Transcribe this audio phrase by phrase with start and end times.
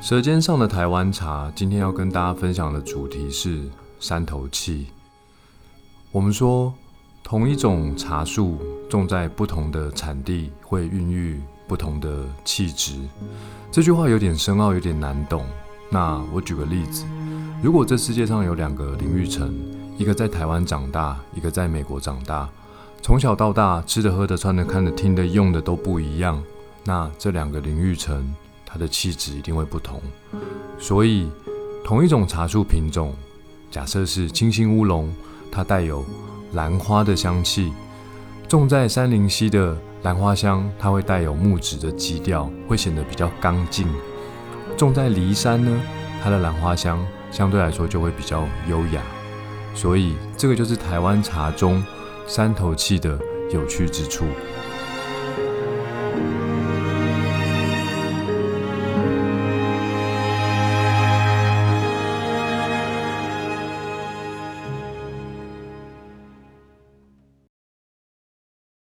[0.00, 3.68] 舌尖上的台湾茶，今天要跟大家分享的主题是
[3.98, 4.86] 山头气。
[6.10, 6.72] 我们说，
[7.22, 8.58] 同一种茶树
[8.88, 12.98] 种在不同的产地，会孕育不同的气质。
[13.70, 15.44] 这句话有点深奥，有点难懂。
[15.90, 17.04] 那我举个例子，
[17.62, 19.54] 如果这世界上有两个林育成，
[19.98, 22.48] 一个在台湾长大，一个在美国长大，
[23.02, 26.42] 从小到大吃的、喝的、穿的、看的、听的、用的都不一样，
[26.84, 28.34] 那这两个林育成。
[28.72, 30.00] 它的气质一定会不同，
[30.78, 31.28] 所以
[31.84, 33.12] 同一种茶树品种，
[33.68, 35.12] 假设是清新乌龙，
[35.50, 36.04] 它带有
[36.52, 37.72] 兰花的香气；
[38.48, 43.88] 种在山林溪的兰花香，它会带有木质的基调，会显得比较刚劲；
[44.76, 45.80] 种在梨山呢，
[46.22, 49.02] 它的兰花香相对来说就会比较优雅。
[49.74, 51.82] 所以这个就是台湾茶中
[52.26, 53.18] 山头气的
[53.52, 54.24] 有趣之处。